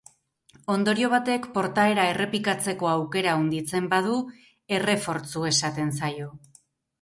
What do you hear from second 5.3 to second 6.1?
esaten